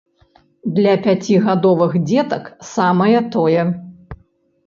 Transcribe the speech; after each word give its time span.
Для 0.77 0.93
пяцігадовых 1.07 1.91
дзетак 2.11 2.49
самае 2.73 3.19
тое. 3.35 3.61